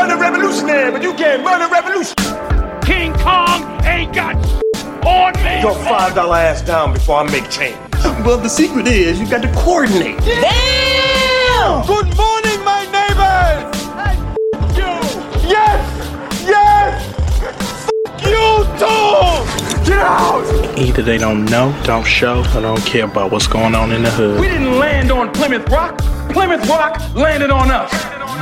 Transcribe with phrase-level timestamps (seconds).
[0.00, 2.14] run a revolutionary, but you can't run a revolution.
[2.80, 4.34] King Kong ain't got
[5.04, 5.60] on me.
[5.60, 7.76] Your five dollar ass down before I make change.
[8.24, 10.16] Well, the secret is you got to coordinate.
[10.20, 11.86] Damn!
[11.86, 13.76] Good morning, my neighbors.
[14.00, 14.90] F- you.
[15.50, 15.80] Yes.
[16.46, 17.14] Yes.
[17.42, 17.90] F-
[18.24, 19.84] you too.
[19.90, 20.78] Get out.
[20.78, 24.10] Either they don't know, don't show, or don't care about what's going on in the
[24.10, 24.40] hood.
[24.40, 25.98] We didn't land on Plymouth Rock.
[26.30, 27.92] Plymouth Rock landed on us.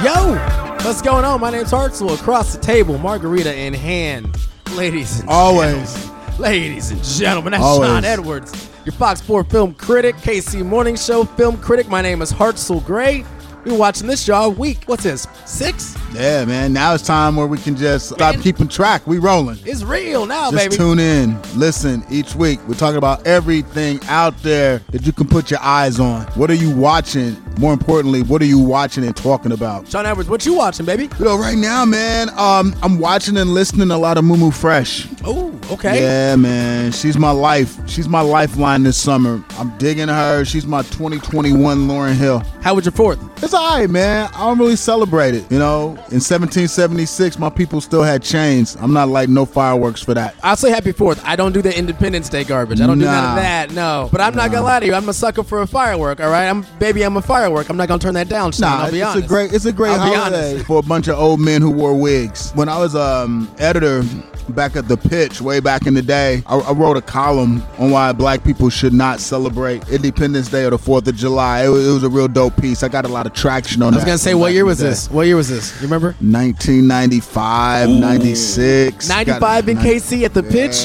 [0.05, 0.37] Yo,
[0.85, 1.41] what's going on?
[1.41, 2.15] My name's Hartzell.
[2.19, 4.37] Across the table, margarita in hand.
[4.73, 5.93] Ladies and Always.
[5.95, 6.15] gentlemen.
[6.39, 7.89] Ladies and gentlemen, that's Always.
[7.89, 11.89] Sean Edwards, your Fox 4 film critic, KC Morning Show film critic.
[11.89, 13.25] My name is Hartzell Gray.
[13.65, 14.85] We're watching this show all week.
[14.87, 15.27] What's this?
[15.45, 15.97] Six?
[16.15, 16.73] Yeah, man.
[16.73, 19.05] Now it's time where we can just stop keeping track.
[19.07, 19.59] We rolling.
[19.65, 20.77] It's real now, Just baby.
[20.77, 22.61] tune in, listen each week.
[22.69, 26.23] We're talking about everything out there that you can put your eyes on.
[26.29, 27.37] What are you watching?
[27.59, 29.89] More importantly, what are you watching and talking about?
[29.89, 31.09] Sean Edwards, what you watching, baby?
[31.19, 35.09] You know, right now, man, um, I'm watching and listening a lot of Mumu Fresh.
[35.25, 36.01] Oh, okay.
[36.01, 36.93] Yeah, man.
[36.93, 37.77] She's my life.
[37.89, 39.43] She's my lifeline this summer.
[39.59, 40.45] I'm digging her.
[40.45, 42.45] She's my 2021 Lauryn Hill.
[42.61, 43.19] How was your fourth?
[43.43, 44.31] It's all right, man.
[44.35, 45.51] I don't really celebrate it.
[45.51, 48.77] You know, in 1776, my people still had chains.
[48.77, 50.37] I'm not like no fireworks for that.
[50.45, 51.21] I'll say happy fourth.
[51.25, 52.81] I don't do the Independence Day garbage.
[52.81, 53.73] I don't do none of that.
[53.73, 54.95] No, but I'm not gonna lie to you.
[54.95, 56.21] I'm a sucker for a firework.
[56.21, 57.03] All right, I'm baby.
[57.03, 57.48] I'm a firework.
[57.71, 58.53] I'm not gonna turn that down.
[58.53, 59.25] Sean, Nah, I'll be it's honest.
[59.25, 61.95] a great it's a great I'll holiday for a bunch of old men who wore
[61.99, 62.53] wigs.
[62.55, 64.03] When I was um editor
[64.51, 67.91] back at the pitch way back in the day, I, I wrote a column on
[67.91, 71.67] why black people should not celebrate Independence Day or the Fourth of July.
[71.67, 72.83] It was, it was a real dope piece.
[72.83, 73.97] I got a lot of traction on it.
[73.97, 74.85] I was gonna say, what year was day.
[74.89, 75.11] this?
[75.11, 75.75] What year was this?
[75.81, 76.15] You remember?
[76.21, 79.09] 1995, 96.
[79.09, 80.85] 95 in KC at the pitch.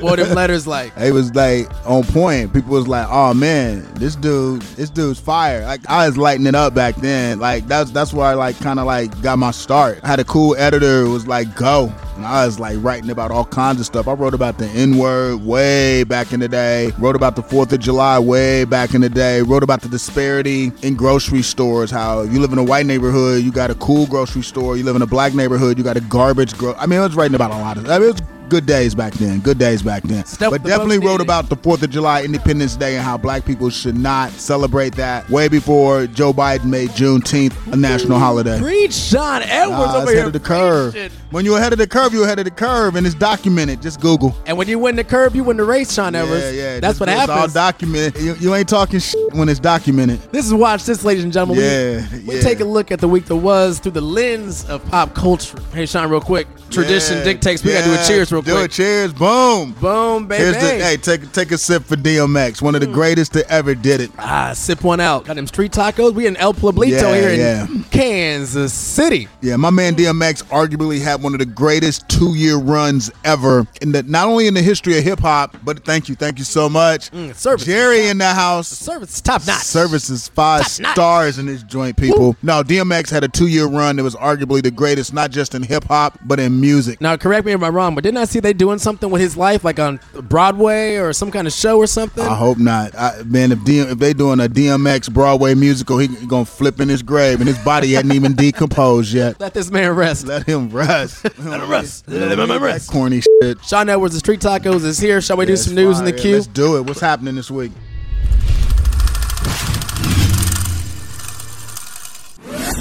[0.00, 0.92] What them letters like?
[0.96, 2.52] It was like on point.
[2.52, 6.54] People was like, "Oh man, this dude, this dude's fire." Like I was lighting it
[6.54, 7.38] up back then.
[7.38, 10.00] Like that's that's where I like kind of like got my start.
[10.02, 13.30] I had a cool editor who was like, "Go," and I was like writing about
[13.30, 14.08] all kinds of stuff.
[14.08, 16.92] I wrote about the N word way back in the day.
[16.98, 19.42] Wrote about the Fourth of July way back in the day.
[19.42, 21.90] Wrote about the disparity in grocery stores.
[21.90, 24.76] How you live in a white neighborhood, you got a cool grocery store.
[24.76, 26.56] You live in a black neighborhood, you got a garbage.
[26.56, 27.88] Gro- I mean, I was writing about a lot of.
[27.88, 29.40] I mean, it was good days back then.
[29.40, 30.24] Good days back then.
[30.24, 33.70] Stuff but definitely wrote about the Fourth of July, Independence Day, and how black people
[33.70, 38.58] should not celebrate that way before Joe Biden made Juneteenth a national holiday.
[38.60, 40.14] Preach, Sean Edwards Nah, over here.
[40.18, 40.94] ahead of the curve.
[41.30, 43.82] When you're ahead of the curve, you're ahead of the curve, and it's documented.
[43.82, 44.36] Just Google.
[44.46, 46.44] And when you win the curve, you win the race, Sean Edwards.
[46.44, 46.80] Yeah, yeah.
[46.80, 47.38] That's Just- what it's happens.
[47.38, 48.22] all documented.
[48.22, 50.20] You, you ain't talking shit when it's documented.
[50.32, 51.64] This is Watch This, ladies and gentlemen.
[51.64, 52.40] Yeah, we, yeah.
[52.40, 55.58] take a look at the week that was through the lens of pop culture.
[55.72, 56.46] Hey, Sean, real quick.
[56.70, 58.64] Tradition Yeah, dictates we gotta do a cheers real do quick.
[58.70, 59.12] a cheers.
[59.12, 59.72] Boom.
[59.80, 60.42] Boom, baby.
[60.44, 63.74] Here's the hey, take take a sip for DMX, one of the greatest that ever
[63.74, 64.10] did it.
[64.18, 65.24] Ah, sip one out.
[65.24, 66.12] Got them street tacos.
[66.14, 67.84] We in El Pueblito Yeah, here in.
[67.84, 69.28] Kansas City.
[69.40, 74.02] Yeah, my man DMX arguably had one of the greatest two-year runs ever in the
[74.02, 77.10] not only in the history of hip hop, but thank you, thank you so much.
[77.12, 77.64] Mm, service.
[77.66, 78.68] Jerry in the house.
[78.68, 79.62] Service top notch.
[79.62, 80.92] Service is five Top notch.
[80.92, 82.36] stars in this joint, people.
[82.42, 85.84] No, DMX had a two-year run that was arguably the greatest, not just in hip
[85.84, 87.00] hop, but in music.
[87.00, 89.36] Now, correct me if I'm wrong, but didn't I see they doing something with his
[89.36, 92.24] life, like on Broadway or some kind of show or something?
[92.24, 92.94] I hope not.
[92.94, 96.80] I, man, if DM, if they doing a DMX Broadway musical, he, he gonna flip
[96.80, 99.40] in his grave, and his body hadn't even decomposed yet.
[99.40, 100.26] Let this man rest.
[100.26, 101.24] Let him rest.
[101.38, 102.08] Let him rest.
[102.08, 102.86] Let him rest.
[102.86, 103.64] That corny shit.
[103.64, 105.20] Sean Edwards, the Street Tacos is here.
[105.20, 106.20] Shall we do some news in the fire.
[106.20, 106.34] queue?
[106.34, 106.82] Let's do it.
[106.82, 107.72] What's happening this week?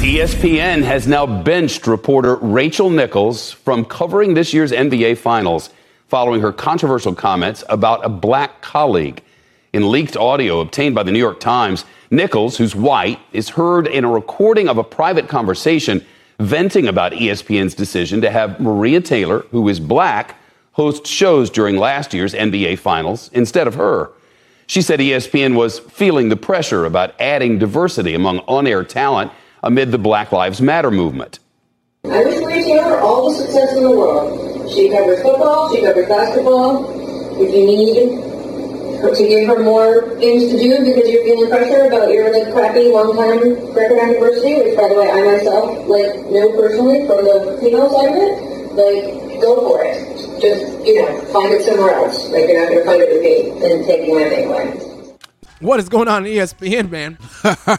[0.03, 5.69] ESPN has now benched reporter Rachel Nichols from covering this year's NBA Finals
[6.09, 9.23] following her controversial comments about a black colleague.
[9.71, 14.03] In leaked audio obtained by the New York Times, Nichols, who's white, is heard in
[14.03, 16.05] a recording of a private conversation
[16.37, 20.35] venting about ESPN's decision to have Maria Taylor, who is black,
[20.73, 24.11] host shows during last year's NBA Finals instead of her.
[24.67, 29.31] She said ESPN was feeling the pressure about adding diversity among on air talent
[29.63, 31.39] amid the Black Lives Matter movement.
[32.03, 34.69] I wish Maria Taylor all the success in the world.
[34.69, 36.91] She covers football, she covers basketball.
[37.39, 38.33] If you need
[39.11, 42.89] to give her more things to do because you're feeling pressure about your like crappy
[42.91, 43.39] long time
[43.75, 47.89] record on diversity, which by the way I myself like know personally from the female
[47.91, 48.33] side of it,
[48.75, 49.99] like go for it.
[50.39, 52.29] Just, you know, find it somewhere else.
[52.29, 54.92] Like you're not gonna find it with me and taking my thing away.
[55.63, 57.13] What is going on in ESPN, man?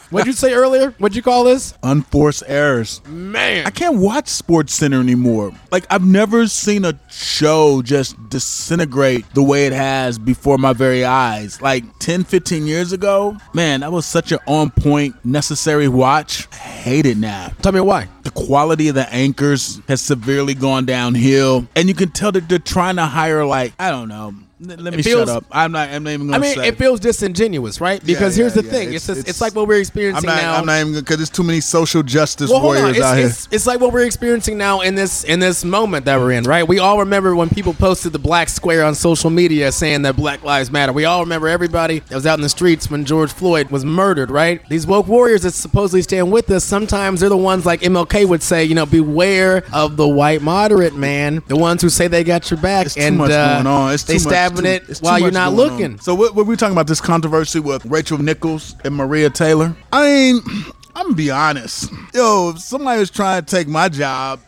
[0.09, 0.95] What'd you say earlier?
[0.97, 1.75] What'd you call this?
[1.83, 2.99] Unforced errors.
[3.05, 3.67] Man.
[3.67, 5.51] I can't watch Sports Center anymore.
[5.71, 11.05] Like I've never seen a show just disintegrate the way it has before my very
[11.05, 11.61] eyes.
[11.61, 16.47] Like 10, 15 years ago, man, that was such an on point, necessary watch.
[16.53, 17.51] I hate it now.
[17.61, 18.07] Tell me why.
[18.23, 22.57] The quality of the anchors has severely gone downhill, and you can tell that they're
[22.57, 24.33] trying to hire like I don't know.
[24.67, 25.45] Let me feels- shut up.
[25.51, 25.89] I'm not.
[25.89, 26.67] I'm not even I gonna mean, say.
[26.67, 28.03] it feels disingenuous, right?
[28.05, 28.73] Because Yeah, here's yeah, the yeah.
[28.73, 30.41] thing: It's- it's just, it's, like what we're I'm experiencing not.
[30.41, 30.55] now.
[30.55, 33.27] I'm not even because there's too many social justice well, warriors It's, out here.
[33.27, 36.43] it's, it's like what we're experiencing now in this in this moment that we're in,
[36.43, 36.67] right?
[36.67, 40.43] We all remember when people posted the black square on social media saying that Black
[40.43, 40.93] Lives Matter.
[40.93, 44.31] We all remember everybody that was out in the streets when George Floyd was murdered,
[44.31, 44.61] right?
[44.69, 48.41] These woke warriors that supposedly stand with us, sometimes they're the ones like MLK would
[48.43, 52.49] say, you know, beware of the white moderate man, the ones who say they got
[52.49, 53.93] your back, It's too and much uh, going on.
[53.93, 55.73] It's they too much- too- it it's too while you're not going on.
[55.77, 55.99] looking.
[55.99, 59.75] So what, what we talking about this controversy with Rachel Nichols and Maria Taylor?
[59.91, 60.41] I mean,
[60.95, 61.91] I'm gonna be honest.
[62.13, 64.39] Yo, if somebody was trying to take my job,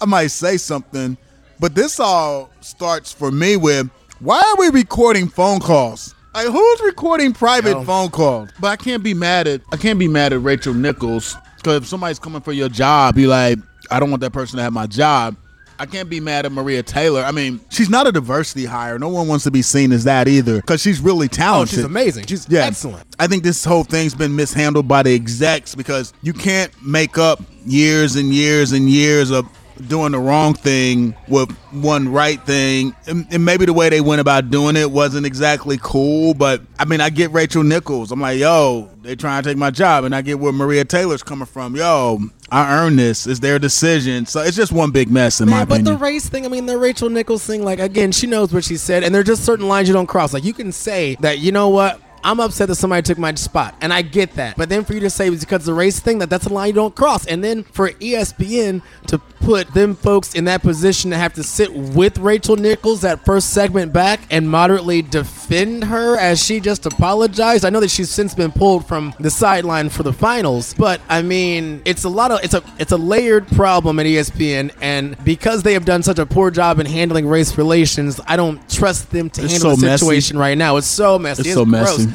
[0.00, 1.16] I might say something.
[1.60, 3.88] But this all starts for me with
[4.20, 6.14] why are we recording phone calls?
[6.34, 7.84] Like who's recording private Yo.
[7.84, 8.50] phone calls?
[8.60, 11.86] But I can't be mad at I can't be mad at Rachel Nichols because if
[11.86, 13.58] somebody's coming for your job, you like
[13.90, 15.36] I don't want that person to have my job.
[15.80, 17.22] I can't be mad at Maria Taylor.
[17.22, 18.98] I mean, she's not a diversity hire.
[18.98, 21.74] No one wants to be seen as that either because she's really talented.
[21.74, 22.26] Oh, she's amazing.
[22.26, 22.66] She's Yeah.
[22.66, 23.06] excellent.
[23.18, 27.42] I think this whole thing's been mishandled by the execs because you can't make up
[27.64, 29.46] years and years and years of
[29.88, 32.94] doing the wrong thing with one right thing.
[33.06, 36.84] And, and maybe the way they went about doing it wasn't exactly cool, but I
[36.84, 38.12] mean, I get Rachel Nichols.
[38.12, 40.04] I'm like, yo, they trying to take my job.
[40.04, 41.74] And I get where Maria Taylor's coming from.
[41.76, 42.20] Yo,
[42.52, 43.26] I earned this.
[43.26, 44.26] It's their decision.
[44.26, 45.94] So it's just one big mess, in my Yeah, but opinion.
[45.94, 48.76] the race thing, I mean, the Rachel Nichols thing, like, again, she knows what she
[48.76, 50.32] said, and there are just certain lines you don't cross.
[50.34, 52.00] Like, you can say that, you know what?
[52.24, 54.56] I'm upset that somebody took my spot, and I get that.
[54.56, 56.52] But then for you to say it's because of the race thing, that that's a
[56.52, 57.26] line you don't cross.
[57.26, 61.72] And then for ESPN to put them folks in that position to have to sit
[61.72, 67.64] with Rachel Nichols that first segment back and moderately defend her as she just apologized.
[67.64, 71.22] I know that she's since been pulled from the sideline for the finals, but I
[71.22, 75.62] mean, it's a lot of it's a it's a layered problem at ESPN, and because
[75.62, 79.30] they have done such a poor job in handling race relations, I don't trust them
[79.30, 80.04] to It's handle so the messy.
[80.04, 80.76] situation right now.
[80.76, 81.42] It's so messy.
[81.42, 81.98] it's so gross.
[81.98, 82.09] messy.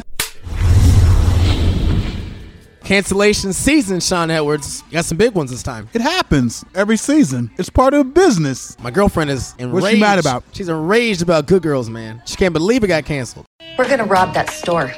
[2.86, 4.84] Cancellation season, Sean Edwards.
[4.86, 5.90] You got some big ones this time.
[5.94, 7.50] It happens every season.
[7.58, 8.80] It's part of business.
[8.80, 9.74] My girlfriend is enraged.
[9.74, 10.44] What's she mad about?
[10.52, 12.22] She's enraged about Good Girls, man.
[12.26, 13.48] She can't believe it got canceled.
[13.76, 14.94] We're gonna rob that store.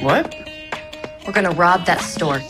[0.00, 0.34] What?
[1.24, 2.40] We're gonna rob that store.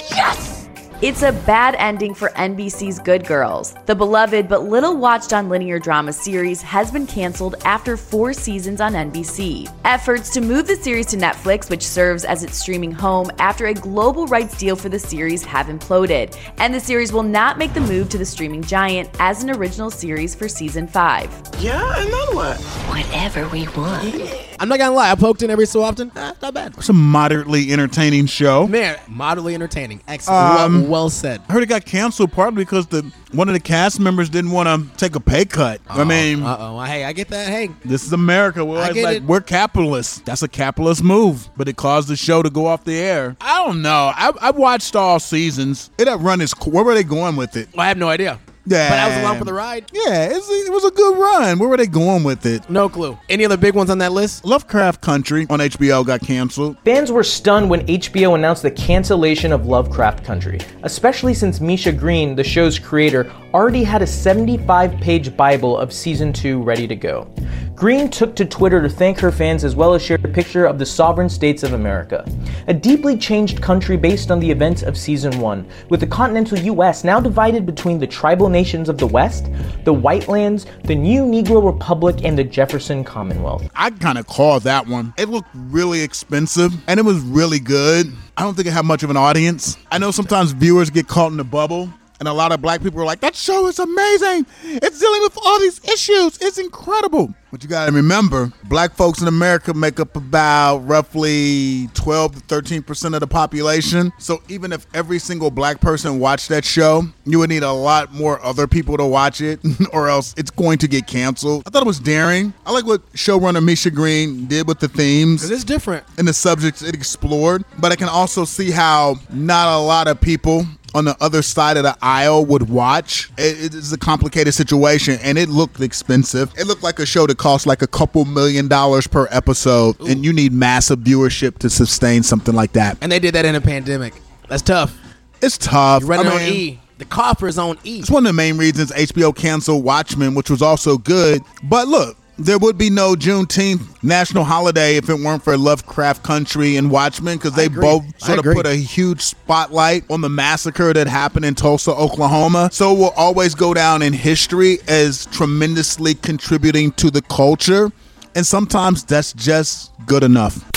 [1.05, 3.75] It's a bad ending for NBC's Good Girls.
[3.85, 8.81] The beloved but little watched on linear drama series has been canceled after four seasons
[8.81, 9.71] on NBC.
[9.85, 13.75] Efforts to move the series to Netflix, which serves as its streaming home after a
[13.75, 17.83] global rights deal for the series, have imploded, and the series will not make the
[17.83, 21.51] move to the streaming giant as an original series for season 5.
[21.59, 22.59] Yeah, and then what?
[22.89, 24.54] Whatever we want.
[24.59, 26.11] I'm not gonna lie, I poked in every so often.
[26.17, 26.75] Eh, not bad.
[26.77, 28.67] It's a moderately entertaining show.
[28.67, 30.01] Man, moderately entertaining.
[30.09, 30.61] Excellent.
[30.61, 31.41] Um, well, well said.
[31.49, 34.69] I heard it got canceled partly because the one of the cast members didn't want
[34.69, 35.81] to take a pay cut.
[35.89, 36.81] I mean, Uh oh.
[36.83, 37.49] Hey, I get that.
[37.49, 38.65] Hey, this is America.
[38.65, 39.23] We're like it.
[39.25, 40.21] we're capitalists.
[40.21, 43.37] That's a capitalist move, but it caused the show to go off the air.
[43.41, 44.13] I don't know.
[44.15, 45.91] I, I watched all seasons.
[45.99, 46.55] It had run its.
[46.65, 47.69] Where were they going with it?
[47.77, 48.39] I have no idea.
[48.67, 49.91] Yeah, But I was along for the ride.
[49.93, 51.59] Yeah, it's, it was a good run.
[51.59, 52.69] Where were they going with it?
[52.71, 53.19] No clue.
[53.29, 54.45] Any other big ones on that list?
[54.45, 56.77] Lovecraft Country on HBO got canceled.
[56.85, 62.35] Fans were stunned when HBO announced the cancellation of Lovecraft Country, especially since Misha Green,
[62.35, 67.33] the show's creator, already had a 75 page Bible of season 2 ready to go.
[67.77, 70.77] Green took to Twitter to thank her fans as well as shared a picture of
[70.77, 72.25] the sovereign states of America,
[72.67, 77.05] a deeply changed country based on the events of season 1, with the continental US
[77.05, 79.49] now divided between the tribal nations of the West,
[79.85, 83.69] the White Lands, the new Negro Republic, and the Jefferson Commonwealth.
[83.77, 85.15] I kind of called that one.
[85.17, 88.13] It looked really expensive and it was really good.
[88.37, 89.77] I don't think it had much of an audience.
[89.93, 91.89] I know sometimes viewers get caught in the bubble.
[92.25, 94.47] And a lot of black people were like, that show is amazing.
[94.65, 96.39] It's dealing with all these issues.
[96.41, 97.35] It's incredible.
[97.51, 102.55] But you got to remember, black folks in America make up about roughly 12 to
[102.63, 104.11] 13% of the population.
[104.19, 108.11] So even if every single black person watched that show, you would need a lot
[108.11, 109.61] more other people to watch it,
[109.93, 111.63] or else it's going to get canceled.
[111.67, 112.55] I thought it was daring.
[112.65, 116.05] I like what showrunner Misha Green did with the themes it's different.
[116.17, 120.21] and the subjects it explored, but I can also see how not a lot of
[120.21, 123.31] people on the other side of the aisle would watch.
[123.37, 126.53] It, it is a complicated situation, and it looked expensive.
[126.57, 130.25] It looked like a show that cost like a couple million dollars per episode, and
[130.25, 132.97] you need massive viewership to sustain something like that.
[133.03, 134.15] And they did that in a pandemic.
[134.49, 134.97] That's tough.
[135.43, 136.03] It's tough.
[136.03, 136.81] You run it I on E.
[136.99, 137.99] The coffer's on E.
[137.99, 141.43] It's one of the main reasons HBO canceled Watchmen, which was also good.
[141.65, 146.77] But look, there would be no Juneteenth national holiday if it weren't for Lovecraft Country
[146.77, 151.07] and Watchmen because they both sort of put a huge spotlight on the massacre that
[151.07, 152.71] happened in Tulsa, Oklahoma.
[152.73, 157.93] So it will always go down in history as tremendously contributing to the culture.
[158.35, 160.74] And sometimes that's just good enough.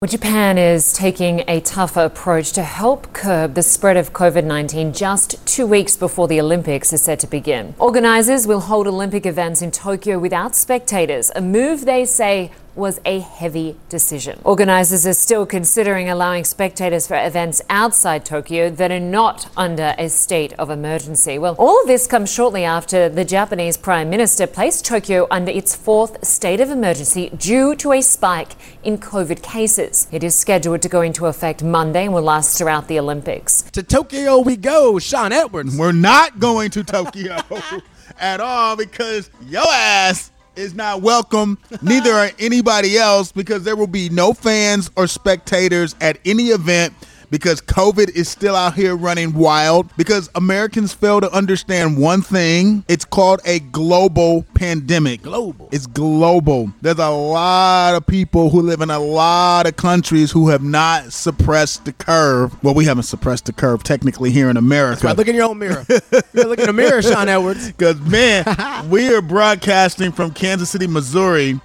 [0.00, 4.92] Well, Japan is taking a tougher approach to help curb the spread of COVID 19
[4.92, 7.74] just two weeks before the Olympics is set to begin.
[7.80, 13.18] Organisers will hold Olympic events in Tokyo without spectators, a move they say was a
[13.18, 14.40] heavy decision.
[14.44, 20.08] Organisers are still considering allowing spectators for events outside Tokyo that are not under a
[20.08, 21.38] state of emergency.
[21.38, 25.74] Well, all of this comes shortly after the Japanese Prime Minister placed Tokyo under its
[25.74, 30.06] fourth state of emergency due to a spike in COVID cases.
[30.12, 33.62] It is scheduled to go into effect Monday and will last throughout the Olympics.
[33.72, 35.76] To Tokyo we go, Sean Edwards.
[35.76, 37.38] We're not going to Tokyo
[38.20, 41.58] at all because your ass is not welcome.
[41.82, 46.92] Neither are anybody else because there will be no fans or spectators at any event
[47.30, 49.94] because COVID is still out here running wild.
[49.96, 55.22] Because Americans fail to understand one thing it's called a global pandemic.
[55.22, 55.68] Global.
[55.72, 56.72] It's global.
[56.80, 61.12] There's a lot of people who live in a lot of countries who have not
[61.12, 62.62] suppressed the curve.
[62.62, 65.06] Well, we haven't suppressed the curve technically here in America.
[65.06, 65.84] Right, look in your own mirror.
[66.34, 67.72] Look in the mirror, Sean Edwards.
[67.78, 68.44] Because, man,
[68.90, 71.60] we are broadcasting from Kansas City, Missouri,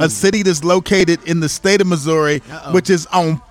[0.00, 2.72] a city that's located in the state of Missouri, Uh-oh.
[2.72, 3.49] which is on fire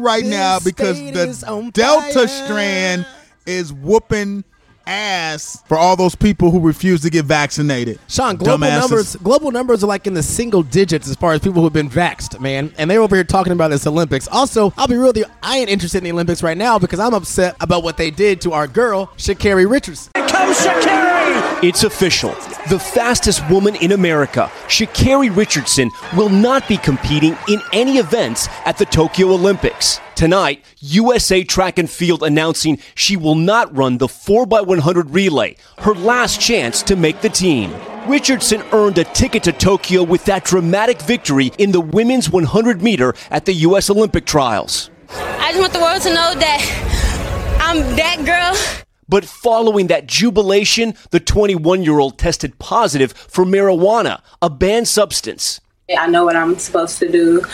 [0.00, 2.28] right This now because the Delta fire.
[2.28, 3.06] strand
[3.46, 4.44] is whooping
[4.86, 7.98] ass for all those people who refuse to get vaccinated.
[8.08, 8.80] Sean, global Dumbasses.
[8.80, 11.90] numbers global numbers are like in the single digits as far as people who've been
[11.90, 12.72] vaxxed, man.
[12.76, 14.26] And they're over here talking about this Olympics.
[14.28, 16.98] Also, I'll be real with you, I ain't interested in the Olympics right now because
[16.98, 20.10] I'm upset about what they did to our girl, Sha'Carri Richardson.
[20.50, 21.62] Come Sha'Carri!
[21.62, 22.30] It's official.
[22.68, 28.76] The fastest woman in America, Sha'Carri Richardson, will not be competing in any events at
[28.76, 30.00] the Tokyo Olympics.
[30.16, 36.40] Tonight, USA Track and Field announcing she will not run the 4x100 relay, her last
[36.40, 37.72] chance to make the team.
[38.08, 43.14] Richardson earned a ticket to Tokyo with that dramatic victory in the women's 100 meter
[43.30, 43.88] at the U.S.
[43.88, 44.90] Olympic trials.
[45.10, 48.86] I just want the world to know that I'm that girl.
[49.10, 55.60] But following that jubilation, the 21 year old tested positive for marijuana, a banned substance.
[55.98, 57.44] I know what I'm supposed to do.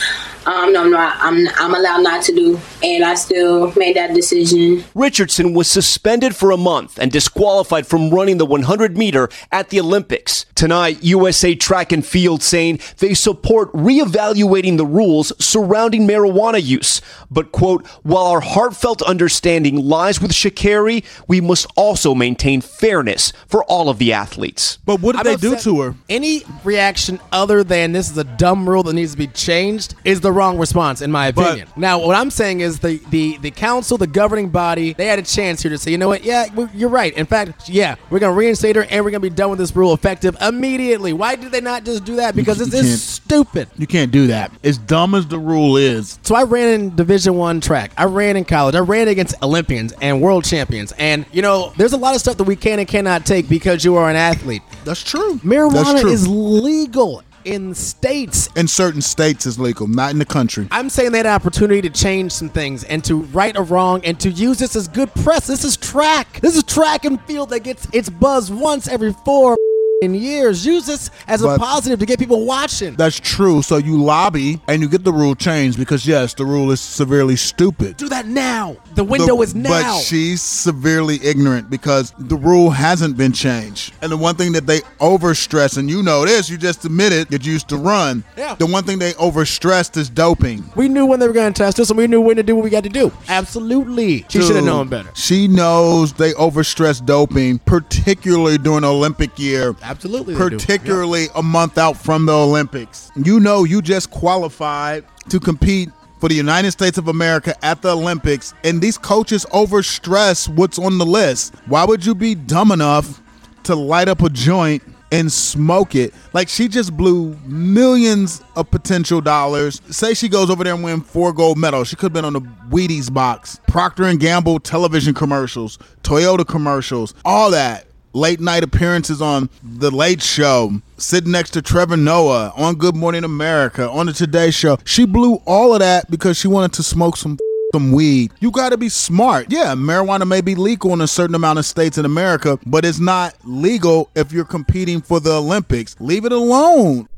[0.47, 1.17] Um, no, I'm not.
[1.19, 4.85] I'm I'm allowed not to do, and I still made that decision.
[4.95, 9.81] Richardson was suspended for a month and disqualified from running the 100 meter at the
[9.81, 10.47] Olympics.
[10.55, 17.03] Tonight, USA Track and Field saying they support reevaluating the rules surrounding marijuana use.
[17.29, 23.65] But, quote, while our heartfelt understanding lies with Sha'Carri, we must also maintain fairness for
[23.65, 24.79] all of the athletes.
[24.87, 25.95] But what did I'm they do to her?
[26.09, 30.21] Any reaction other than this is a dumb rule that needs to be changed is
[30.21, 31.69] the wrong response, in my But- opinion.
[31.77, 35.23] now, what I'm saying is the, the, the council, the governing body, they had a
[35.23, 36.25] chance here to say, you know what?
[36.25, 37.13] Yeah, you're right.
[37.17, 39.59] In fact, yeah, we're going to reinstate her and we're going to be done with
[39.59, 41.13] this rule effective immediately.
[41.13, 42.35] Why did they not just do that?
[42.37, 43.69] Because this is stupid.
[43.79, 44.53] You can't do that.
[44.65, 47.93] As dumb as the rule is, So I ran in Division One track.
[47.97, 48.75] I ran in college.
[48.75, 50.93] I ran against Olympians and world champions.
[50.99, 53.85] And you know, there's a lot of stuff that we can and cannot take because
[53.85, 54.63] you are an athlete.
[54.85, 55.37] that's true.
[55.45, 56.11] Marijuana That's true.
[56.11, 58.49] is legal in states.
[58.57, 60.69] in certain states is legal, not in the country.
[60.71, 64.05] I'm saying they had an opportunity to change some things and to right a wrong
[64.05, 65.47] and to use this as good press.
[65.47, 66.41] This is track.
[66.41, 69.57] This is track and field that gets its buzz once every four
[70.03, 70.67] in years.
[70.67, 72.95] Use this as a positive to get people watching.
[72.97, 73.63] That's true.
[73.63, 77.37] So you lobby and you get the rule changed because yes, the rule is severely
[77.37, 77.97] stupid.
[77.97, 78.77] Do that now.
[78.95, 79.71] The window The- is now.
[79.71, 83.95] But she's severely ignorant because the rule hasn't been changed.
[84.03, 87.47] And the one thing that they overstress, and you know this, you just admitted that
[87.47, 88.23] you used to run.
[88.37, 88.55] Yeah.
[88.55, 90.65] The one thing they overstressed is doping.
[90.77, 92.55] we knew when they were going to test us, and we knew when to do
[92.55, 93.11] what we got to do.
[93.29, 94.27] Absolutely.
[94.29, 95.09] She should have known better.
[95.15, 99.75] She knows they overstress doping, particularly during Olympic year.
[99.87, 100.35] Absolutely.
[100.35, 103.11] particularly a month out from the Olympics.
[103.17, 107.95] You know, you just qualified to compete for the United States of America at the
[107.95, 111.55] Olympics, and these coaches overstress what's on the list.
[111.67, 113.21] Why would you be dumb enough
[113.65, 114.83] to light up a joint?
[115.13, 119.81] And smoke it like she just blew millions of potential dollars.
[119.89, 121.87] Say she goes over there and win four gold medals.
[121.87, 127.15] She could have been on the Wheaties box, Procter and Gamble television commercials, Toyota commercials,
[127.25, 132.77] all that late night appearances on The Late Show, sitting next to Trevor Noah on
[132.77, 134.79] Good Morning America, on the Today Show.
[134.85, 137.39] She blew all of that because she wanted to smoke some
[137.73, 138.33] some weed.
[138.41, 139.49] You got to be smart.
[139.51, 143.01] Yeah, marijuana may be legal in a certain amount of states in America, but it's
[143.01, 145.95] not legal if you're competing for the Olympics.
[146.01, 147.09] Leave it alone.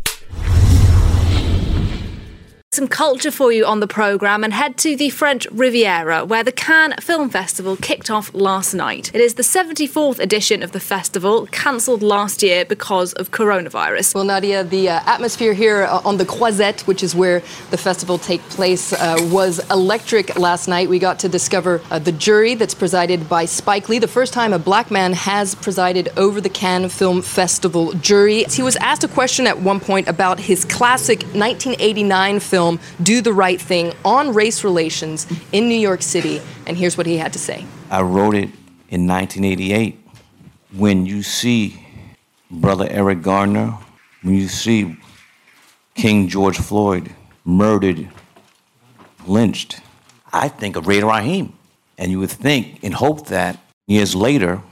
[2.78, 6.52] Some culture for you on the programme and head to the French Riviera, where the
[6.52, 9.11] Cannes Film Festival kicked off last night.
[9.12, 14.14] It is the 74th edition of the festival, cancelled last year because of coronavirus.
[14.14, 17.40] Well, Nadia, the uh, atmosphere here uh, on the Croisette, which is where
[17.73, 20.88] the festival takes place, uh, was electric last night.
[20.88, 24.52] We got to discover uh, the jury that's presided by Spike Lee, the first time
[24.52, 28.44] a black man has presided over the Cannes Film Festival jury.
[28.44, 32.68] He was asked a question at one point about his classic 1989 film
[33.03, 36.43] Do the Right Thing on race relations in New York City.
[36.67, 38.51] And here's what he had to say I wrote it
[38.91, 39.99] in 1988.
[40.77, 41.83] When you see
[42.51, 43.79] Brother Eric Garner,
[44.23, 44.97] when you see
[45.95, 48.09] King George Floyd murdered,
[49.27, 49.81] lynched,
[50.33, 51.55] I think of Radio Raheem.
[51.97, 54.63] And you would think and hope that years later,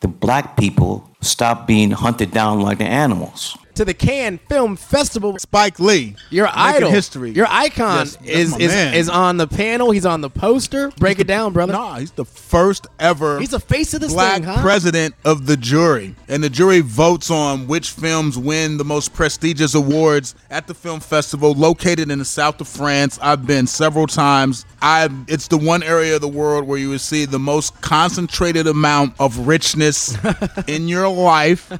[0.00, 5.38] the black people stop being hunted down like the animals to the Cannes Film Festival.
[5.38, 8.94] Spike Lee, your idol, history, your icon Yes, is is, man.
[8.94, 9.90] is on the panel.
[9.90, 10.90] He's on the poster.
[10.98, 11.72] Break it down, brother.
[11.72, 13.40] Nah, he's the first ever.
[13.40, 14.62] He's the face of this black thing, huh?
[14.62, 19.74] president of the jury, and the jury votes on which films win the most prestigious
[19.74, 23.18] awards at the film festival located in the south of France.
[23.20, 24.64] I've been several times.
[24.80, 28.66] I it's the one area of the world where you would see the most concentrated
[28.66, 30.16] amount of richness
[30.66, 31.72] in your life.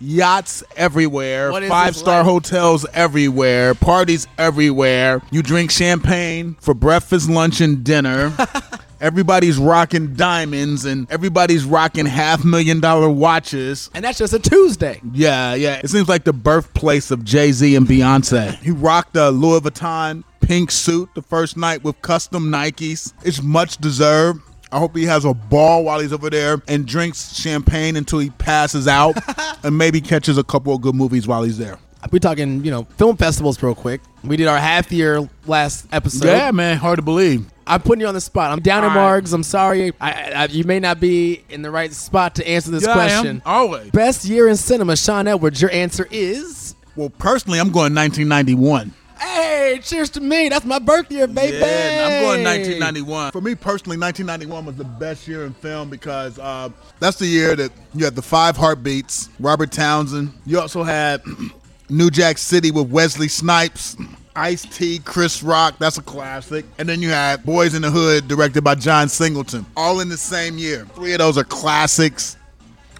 [0.00, 5.22] Yachts everywhere, Is five star hotels everywhere, parties everywhere.
[5.30, 8.32] You drink champagne for breakfast, lunch, and dinner.
[9.00, 13.90] Everybody's rocking diamonds and everybody's rocking half million dollar watches.
[13.94, 15.00] And that's just a Tuesday.
[15.12, 15.80] Yeah, yeah.
[15.84, 18.58] It seems like the birthplace of Jay Z and Beyonce.
[18.58, 23.12] He rocked a Louis Vuitton pink suit the first night with custom Nikes.
[23.22, 24.40] It's much deserved.
[24.70, 28.30] I hope he has a ball while he's over there and drinks champagne until he
[28.30, 29.16] passes out
[29.64, 31.78] and maybe catches a couple of good movies while he's there.
[32.12, 34.00] We're talking, you know, film festivals real quick.
[34.22, 36.28] We did our half year last episode.
[36.28, 37.46] Yeah, man, hard to believe.
[37.66, 38.50] I'm putting you on the spot.
[38.50, 39.22] I'm down in All right.
[39.22, 39.32] margs.
[39.34, 39.92] I'm sorry.
[40.00, 42.92] I, I, you may not be in the right spot to answer this Yeah, I
[42.92, 42.96] am.
[42.98, 43.42] question.
[43.44, 43.90] Always.
[43.90, 45.60] Best year in cinema, Sean Edwards.
[45.60, 46.74] Your answer is.
[46.96, 48.94] Well, personally, I'm going 1991.
[49.20, 50.48] Hey, cheers to me.
[50.48, 51.56] That's my birth year, baby.
[51.58, 53.32] Yeah, I'm going 1991.
[53.32, 56.68] For me personally, 1991 was the best year in film because uh,
[57.00, 60.32] that's the year that you had the Five Heartbeats, Robert Townsend.
[60.46, 61.22] You also had
[61.88, 63.96] New Jack City with Wesley Snipes.
[64.36, 66.64] Ice T, Chris Rock, that's a classic.
[66.78, 70.16] And then you had Boyz n the Hood, directed by John Singleton, all in the
[70.16, 70.84] same year.
[70.94, 72.36] Three of those are classics,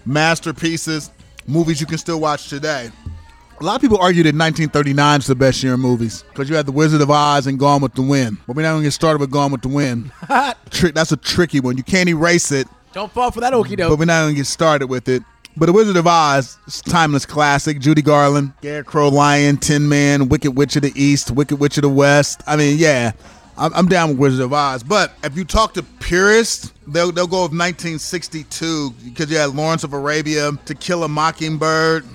[0.05, 1.11] masterpieces,
[1.47, 2.91] movies you can still watch today.
[3.61, 6.55] A lot of people argue that 1939 is the best year in movies because you
[6.55, 8.37] had The Wizard of Oz and Gone with the Wind.
[8.47, 10.11] But we're not going to get started with Gone with the Wind.
[10.69, 11.75] Tri- that's a tricky one.
[11.75, 13.89] You can't erase it, Don't fall for that okie doke.
[13.89, 15.23] but we're not going to get started with it.
[15.57, 17.79] But The Wizard of Oz is timeless classic.
[17.79, 21.89] Judy Garland, Scarecrow Lion, Tin Man, Wicked Witch of the East, Wicked Witch of the
[21.89, 22.41] West.
[22.47, 23.11] I mean, yeah,
[23.57, 24.83] I'm, I'm down with Wizard of Oz.
[24.83, 29.83] But if you talk to purists, they'll, they'll go with 1962 because you had Lawrence
[29.83, 32.05] of Arabia, To Kill a Mockingbird,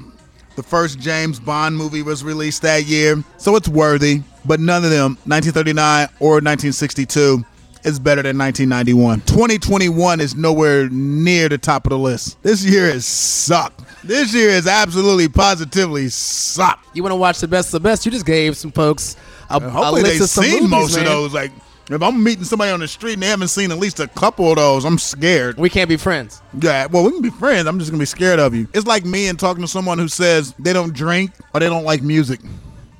[0.56, 4.22] the first James Bond movie was released that year, so it's worthy.
[4.44, 7.44] But none of them, 1939 or 1962,
[7.84, 9.20] is better than 1991.
[9.22, 12.42] 2021 is nowhere near the top of the list.
[12.42, 13.82] This year has sucked.
[14.02, 16.94] This year has absolutely positively sucked.
[16.96, 18.04] You want to watch the best of the best?
[18.04, 19.16] You just gave some folks
[19.50, 21.06] a, a Hopefully list they've of some seen movies, most man.
[21.06, 21.34] of those.
[21.34, 21.52] Like
[21.90, 24.50] if I'm meeting somebody on the street and they haven't seen at least a couple
[24.50, 25.58] of those, I'm scared.
[25.58, 26.42] We can't be friends.
[26.58, 27.66] Yeah, well, we can be friends.
[27.66, 28.68] I'm just gonna be scared of you.
[28.72, 31.84] It's like me and talking to someone who says they don't drink or they don't
[31.84, 32.40] like music.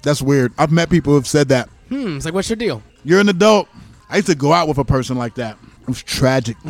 [0.03, 0.53] That's weird.
[0.59, 1.69] I've met people who've said that.
[1.89, 2.17] Hmm.
[2.17, 2.83] It's like, what's your deal?
[3.05, 3.69] You're an adult.
[4.11, 5.57] I used to go out with a person like that.
[5.83, 6.57] It was tragic.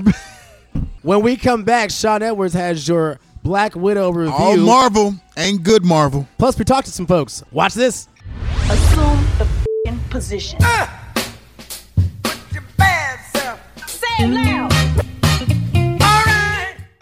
[1.02, 4.32] When we come back, Sean Edwards has your Black Widow review.
[4.32, 6.26] All Marvel ain't good Marvel.
[6.38, 7.44] Plus, we talked to some folks.
[7.52, 8.08] Watch this.
[8.70, 10.58] Assume the f***ing position.
[10.60, 10.88] Say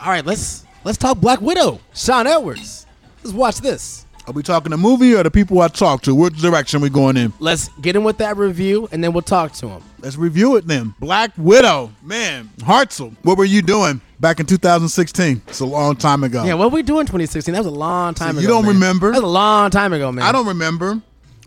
[0.01, 1.79] All right, let's let's talk Black Widow.
[1.94, 2.87] Sean Edwards.
[3.22, 4.07] Let's watch this.
[4.27, 6.14] Are we talking the movie or the people I talk to?
[6.14, 7.33] Which direction we going in?
[7.38, 9.83] Let's get in with that review, and then we'll talk to him.
[10.01, 10.94] Let's review it then.
[11.01, 11.92] Black Widow.
[12.03, 15.42] Man, Hartzell, what were you doing back in 2016?
[15.48, 16.44] It's a long time ago.
[16.44, 17.53] Yeah, what were we doing 2016?
[17.53, 18.40] That was a long time So ago.
[18.40, 18.75] you don't man.
[18.75, 19.09] remember?
[19.12, 20.25] That was a long time ago, man.
[20.25, 21.03] I don't remember.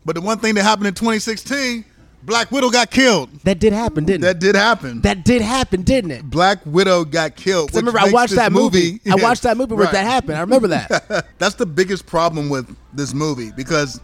[0.06, 1.84] But the one thing that happened in 2016,
[2.26, 3.30] Black Widow got killed.
[3.44, 4.28] That did happen, didn't it?
[4.28, 5.02] That did happen.
[5.02, 6.24] That did happen, didn't it?
[6.30, 7.70] Black Widow got killed.
[7.72, 9.00] 'Cause I which remember I makes watched this that movie.
[9.10, 9.94] I watched that movie where Right.
[9.94, 10.38] that happened.
[10.38, 11.28] I remember that.
[11.40, 14.00] That's the biggest problem with this movie because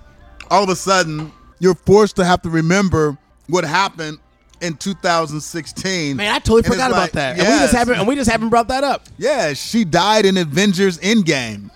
[0.49, 4.17] all of a sudden you're forced to have to remember what happened
[4.61, 6.15] in 2016.
[6.17, 7.39] Man, I totally And it's forgot about like, that.
[7.39, 9.07] And we just haven't and we just haven't brought that up.
[9.17, 11.69] Yeah, she died in Avengers Endgame.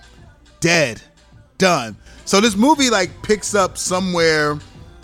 [0.60, 1.02] Dead.
[1.58, 1.96] Done.
[2.24, 4.58] So this movie like picks up somewhere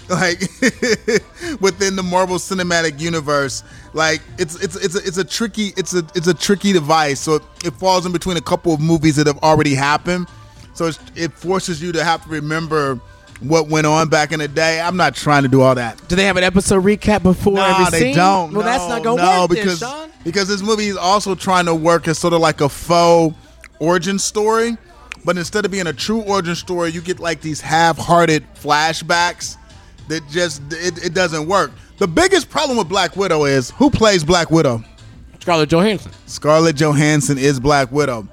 [0.09, 0.41] like
[1.61, 3.63] within the Marvel Cinematic Universe.
[3.93, 7.21] Like it's it's it's a, it's a tricky it's a it's a tricky device.
[7.21, 10.29] So it, it falls in between a couple of movies that have already happened.
[10.75, 12.99] So it's, it forces you to have to remember
[13.41, 14.81] what went on back in the day.
[14.81, 16.01] I'm not trying to do all that.
[16.09, 18.17] Do they have an episode recap before Nah, every they scene?
[18.17, 18.53] don't.
[18.53, 20.11] Well, no, that's not gonna no, work because then, Sean.
[20.25, 23.37] because this movie is also trying to work as sort of like a faux
[23.81, 24.77] origin story,
[25.25, 29.57] but instead of being a true origin story, you get like these half-hearted flashbacks
[30.09, 31.73] that just it, it doesn't work.
[31.99, 34.83] The biggest problem with Black Widow is who plays Black Widow.
[35.41, 36.13] Scarlett Johansson.
[36.27, 38.29] Scarlett Johansson is Black Widow.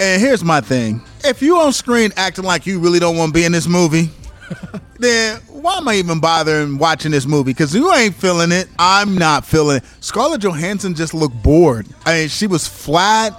[0.00, 3.38] And here's my thing: if you on screen acting like you really don't want to
[3.38, 4.10] be in this movie,
[4.98, 7.52] then why am I even bothering watching this movie?
[7.52, 8.68] Because you ain't feeling it.
[8.78, 9.84] I'm not feeling it.
[10.00, 11.86] Scarlett Johansson just looked bored.
[12.06, 13.32] I mean, she was flat.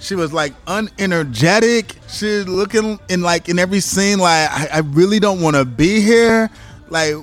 [0.00, 1.94] She was like unenergetic.
[2.08, 5.64] She was looking in like in every scene like I, I really don't want to
[5.64, 6.50] be here.
[6.90, 7.14] Like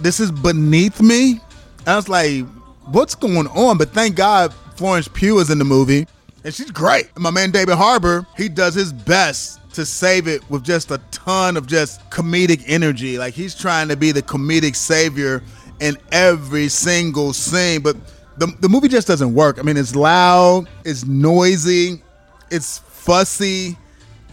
[0.00, 1.40] this is beneath me.
[1.80, 2.44] And I was like,
[2.86, 3.78] what's going on?
[3.78, 6.06] But thank God Florence Pugh is in the movie,
[6.44, 7.10] and she's great.
[7.14, 10.98] And my man David Harbour, he does his best to save it with just a
[11.10, 13.18] ton of just comedic energy.
[13.18, 15.42] Like he's trying to be the comedic savior
[15.80, 17.96] in every single scene, but
[18.38, 19.58] the, the movie just doesn't work.
[19.58, 22.02] I mean, it's loud, it's noisy,
[22.50, 23.76] it's fussy,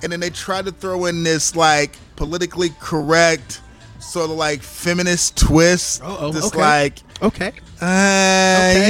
[0.03, 3.61] and then they try to throw in this like politically correct
[4.01, 6.01] sort of like feminist twist.
[6.03, 6.61] Uh-oh, Just okay.
[6.61, 7.51] like Okay.
[7.81, 8.89] uh,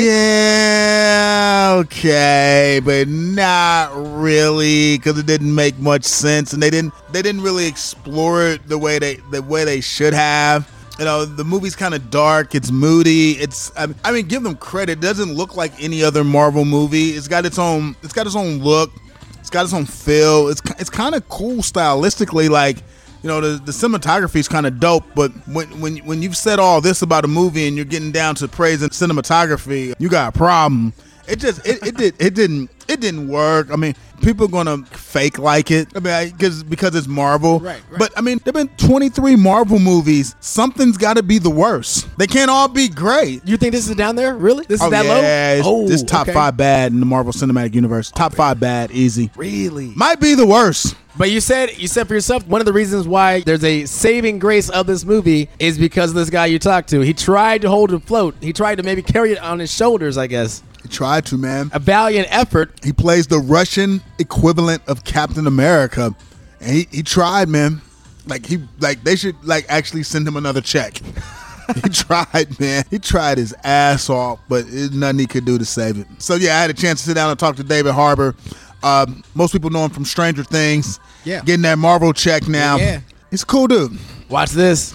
[0.52, 7.22] yeah, okay, but not really because it didn't make much sense, and they didn't they
[7.22, 10.70] didn't really explore it the way they the way they should have.
[11.00, 12.54] You know, the movie's kind of dark.
[12.54, 13.32] It's moody.
[13.34, 14.94] It's I mean, I mean, give them credit.
[14.94, 17.10] It doesn't look like any other Marvel movie.
[17.12, 17.96] It's got its own.
[18.04, 18.92] It's got its own look.
[19.40, 20.48] It's got its own feel.
[20.50, 22.50] It's it's kind of cool stylistically.
[22.50, 22.78] Like
[23.22, 26.60] you know, the, the cinematography is kind of dope, but when when when you've said
[26.60, 30.38] all this about a movie and you're getting down to praising cinematography, you got a
[30.38, 30.94] problem.
[31.28, 33.72] It just it, it did it didn't it didn't work.
[33.72, 35.88] I mean, people are gonna fake like it.
[35.96, 37.60] I mean, because because it's Marvel.
[37.60, 38.00] Right, right.
[38.00, 40.36] But I mean, there've been 23 Marvel movies.
[40.40, 42.08] Something's got to be the worst.
[42.18, 43.48] They can't all be great.
[43.48, 44.36] You think this is down there?
[44.36, 44.66] Really?
[44.66, 45.86] This is oh, that yeah, low?
[45.86, 46.34] Oh, it's top okay.
[46.34, 48.12] five bad in the Marvel Cinematic Universe.
[48.14, 49.32] Oh, top five bad, easy.
[49.36, 49.94] Really?
[49.96, 50.96] Might be the worst.
[51.18, 54.40] But you said you said for yourself one of the reasons why there's a saving
[54.40, 57.02] grace of this movie is because of this guy you talked to.
[57.02, 58.36] He tried to hold it afloat.
[58.40, 60.64] He tried to maybe carry it on his shoulders, I guess.
[60.84, 61.70] He tried to, man.
[61.74, 62.72] A valiant effort.
[62.84, 66.16] He plays the Russian equivalent of Captain America,
[66.60, 67.82] and he, he tried, man.
[68.28, 70.98] Like he like they should like actually send him another check.
[71.84, 72.84] he tried, man.
[72.90, 76.08] He tried his ass off, but there's nothing he could do to save it.
[76.20, 78.36] So yeah, I had a chance to sit down and talk to David Harbour.
[78.84, 81.00] Um, most people know him from Stranger Things.
[81.24, 81.42] Yeah.
[81.42, 82.78] getting that Marvel check now.
[82.78, 83.00] Yeah, yeah.
[83.30, 83.98] he's a cool dude.
[84.30, 84.94] Watch this.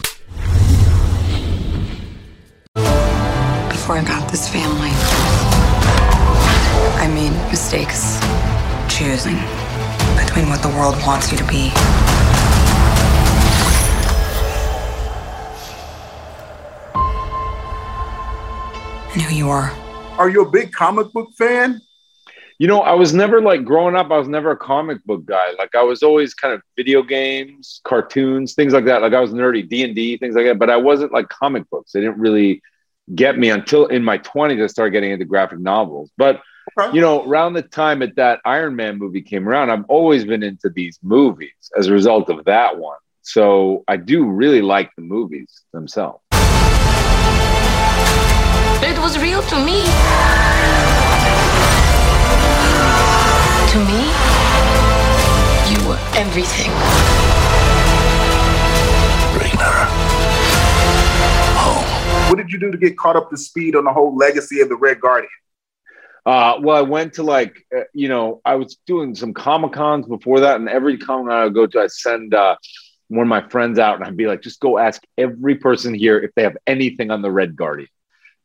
[2.75, 4.91] Before I got this family,
[7.07, 8.19] I made mistakes
[8.93, 9.37] choosing
[10.19, 11.71] between what the world wants you to be
[19.13, 19.71] and who you are.
[20.19, 21.81] Are you a big comic book fan?
[22.59, 25.53] You know, I was never like growing up, I was never a comic book guy.
[25.61, 29.01] Like I was always kind of video games, cartoons, things like that.
[29.01, 31.93] Like I was nerdy, D&D, things like that, but I wasn't like comic books.
[31.93, 32.63] They didn't really
[33.15, 36.11] get me until in my 20s I started getting into graphic novels.
[36.19, 36.43] But
[36.93, 40.43] you know, around the time that that Iron Man movie came around, I've always been
[40.43, 42.99] into these movies as a result of that one.
[43.23, 46.23] So I do really like the movies themselves.
[48.83, 49.83] It was real to me.
[53.73, 54.03] To me,
[55.71, 56.71] you were everything.
[62.29, 64.69] What did you do to get caught up to speed on the whole legacy of
[64.69, 65.31] the Red Guardian?
[66.27, 70.07] Uh, well, I went to like, uh, you know, I was doing some Comic Cons
[70.07, 72.57] before that, and every Comic I would go to, I send uh,
[73.07, 76.19] one of my friends out, and I'd be like, just go ask every person here
[76.19, 77.89] if they have anything on the Red Guardian.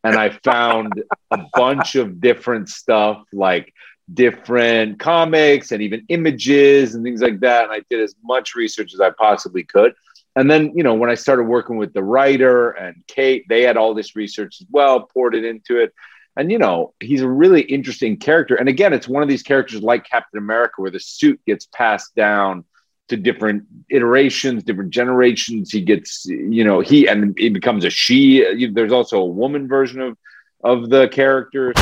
[0.04, 3.74] And I found a bunch of different stuff, like
[4.14, 7.64] different comics and even images and things like that.
[7.64, 9.94] And I did as much research as I possibly could.
[10.36, 13.78] And then, you know, when I started working with the writer and Cate, they had
[13.78, 15.94] all this research as well, poured it into it.
[16.38, 18.56] And, you know, he's a really interesting character.
[18.56, 22.16] And again, it's one of these characters like Captain America where the suit gets passed
[22.16, 22.64] down
[23.10, 25.72] to different iterations, different generations.
[25.72, 28.68] He gets, you know, he and he becomes a she.
[28.74, 30.18] There's also a woman version of
[30.64, 31.74] of the character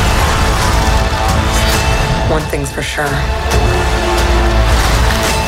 [2.31, 3.05] One thing's for sure.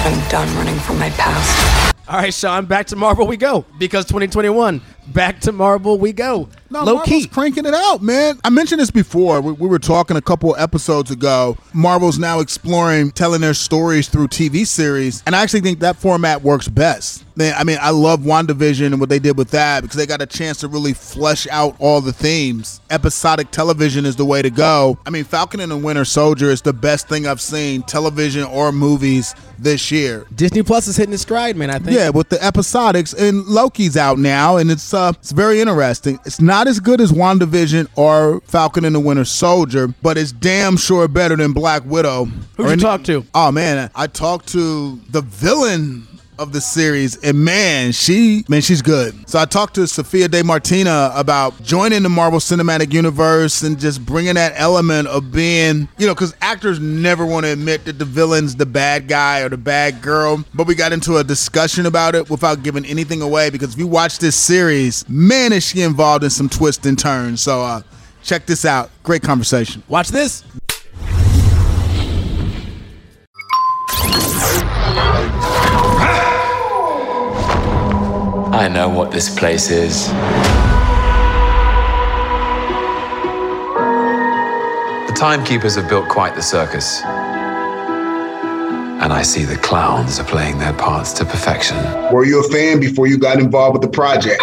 [0.04, 1.96] I'm done running from my past.
[2.12, 4.82] All right, Sean, back to Marvel we go because 2021,
[5.14, 6.50] back to Marvel we go.
[6.70, 7.28] No, Low Marvel's key.
[7.28, 8.38] cranking it out, man.
[8.44, 9.40] I mentioned this before.
[9.40, 11.58] We, we were talking a couple episodes ago.
[11.74, 16.42] Marvel's now exploring telling their stories through TV series, and I actually think that format
[16.42, 17.24] works best.
[17.40, 20.28] I mean, I love WandaVision and what they did with that because they got a
[20.28, 22.82] chance to really flesh out all the themes.
[22.92, 25.00] Episodic television is the way to go.
[25.08, 28.72] I mean, Falcon and the Winter Soldier is the best thing I've seen, television or
[28.72, 30.26] movies, this year.
[30.34, 31.70] Disney Plus is hitting its stride, man.
[31.70, 31.98] I think.
[31.98, 36.20] Yeah, with the episodics and Loki's out now, and it's uh, it's very interesting.
[36.26, 40.78] It's not as good as WandaVision or Falcon and the Winter Soldier, but it's damn
[40.78, 42.26] sure better than Black Widow.
[42.26, 43.26] Who'd Or you any- talk to?
[43.36, 46.08] Oh man, I talked to the villain
[46.40, 49.30] of the series, and man, she man, she's good.
[49.30, 54.06] So I talked to Sophia Di Martino about joining the Marvel Cinematic Universe and just
[54.06, 58.06] bringing that element of being, you know, because actors never want to admit that the
[58.06, 60.44] villain's the bad guy or the bad girl.
[60.54, 63.88] But we got into a discussion about it without giving anything away because if you
[63.88, 67.42] watch this series, man, is she involved in some twists and turns.
[67.42, 67.82] So uh,
[68.24, 68.90] check this out.
[69.04, 69.84] Great conversation.
[69.88, 70.44] Watch this.
[78.74, 80.08] Know what this place is.
[85.08, 87.02] The timekeepers have built quite the circus.
[89.02, 91.78] And I see the clowns are playing their parts to perfection.
[92.14, 94.42] Were you a fan before you got involved with the project?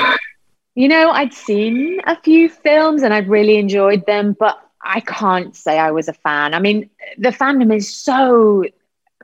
[0.75, 5.55] You know, I'd seen a few films and I'd really enjoyed them, but I can't
[5.57, 6.55] say I was a fan.
[6.55, 8.65] I mean, the fandom is so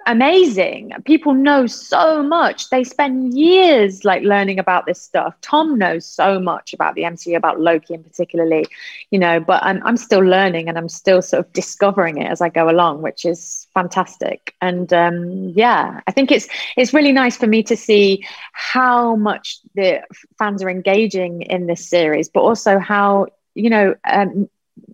[0.07, 0.93] amazing.
[1.05, 2.71] People know so much.
[2.71, 5.35] They spend years like learning about this stuff.
[5.41, 8.67] Tom knows so much about the MCU, about Loki in particularly,
[9.11, 12.41] you know, but I'm I'm still learning and I'm still sort of discovering it as
[12.41, 14.55] I go along, which is fantastic.
[14.61, 19.59] And um, yeah, I think it's it's really nice for me to see how much
[19.75, 20.03] the
[20.39, 24.49] fans are engaging in this series, but also how you know um,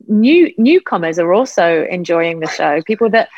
[0.08, 2.82] new newcomers are also enjoying the show.
[2.82, 3.28] People that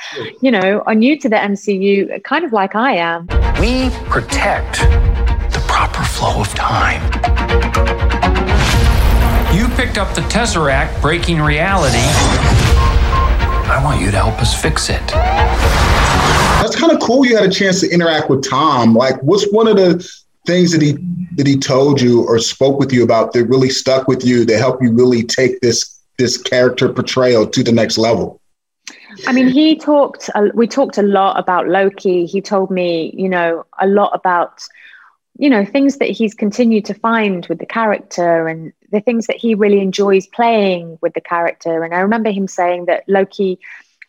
[0.40, 3.26] you know are new to the MCU, kind of like I am.
[3.60, 4.80] We protect
[5.52, 7.02] the proper flow of time.
[9.54, 11.98] You picked up the Tesseract breaking reality.
[13.68, 15.06] I want you to help us fix it.
[16.62, 17.26] That's kind of cool.
[17.26, 18.94] You had a chance to interact with Tom.
[18.94, 20.08] Like, what's one of the
[20.46, 20.92] things that he
[21.36, 24.58] that he told you or spoke with you about that really stuck with you that
[24.58, 25.91] helped you really take this
[26.22, 28.40] this character portrayal to the next level?
[29.26, 30.30] I mean, he talked.
[30.34, 32.24] Uh, we talked a lot about Loki.
[32.26, 34.62] He told me, you know, a lot about,
[35.36, 39.36] you know, things that he's continued to find with the character and the things that
[39.36, 41.82] he really enjoys playing with the character.
[41.82, 43.58] And I remember him saying that Loki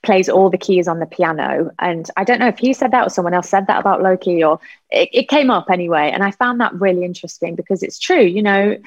[0.04, 1.72] plays all the keys on the piano.
[1.80, 4.44] And I don't know if he said that or someone else said that about Loki,
[4.44, 6.12] or it, it came up anyway.
[6.14, 8.22] And I found that really interesting because it's true.
[8.22, 8.78] You know,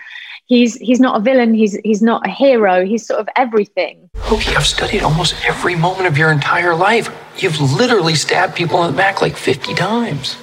[0.46, 1.54] he's he's not a villain.
[1.54, 2.85] He's he's not a hero.
[2.85, 4.09] He's sort of everything.
[4.30, 7.14] Loki, I've studied almost every moment of your entire life.
[7.37, 10.35] You've literally stabbed people in the back like 50 times.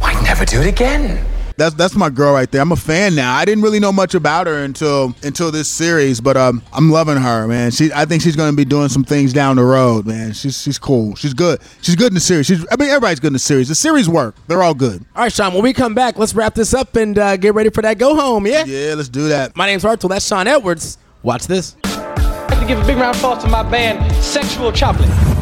[0.00, 1.24] Why never do it again?
[1.56, 2.60] That's that's my girl right there.
[2.60, 3.34] I'm a fan now.
[3.36, 7.16] I didn't really know much about her until until this series, but um, I'm loving
[7.16, 7.70] her, man.
[7.70, 10.32] She, I think she's going to be doing some things down the road, man.
[10.32, 11.14] She's she's cool.
[11.14, 11.60] She's good.
[11.80, 12.46] She's good in the series.
[12.46, 13.68] She's, I mean, everybody's good in the series.
[13.68, 14.34] The series work.
[14.48, 15.04] They're all good.
[15.14, 15.54] All right, Sean.
[15.54, 18.14] When we come back, let's wrap this up and uh, get ready for that go
[18.16, 18.46] home.
[18.46, 18.64] Yeah.
[18.64, 19.56] Yeah, let's do that.
[19.56, 20.08] My name's Arthur.
[20.08, 20.98] That's Sean Edwards.
[21.22, 21.76] Watch this.
[21.84, 25.33] I'd like to give a big round of applause to my band, Sexual Chocolate.